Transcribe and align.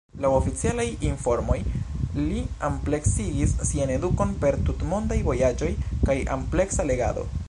Laŭ 0.23 0.29
oficialaj 0.35 0.85
informoj 1.09 1.57
li 2.15 2.39
ampleksigis 2.69 3.53
sian 3.71 3.93
edukon 3.97 4.33
per 4.45 4.57
tutmondaj 4.71 5.19
vojaĝoj 5.31 5.71
kaj 6.09 6.17
ampleksa 6.37 6.91
legado. 6.93 7.27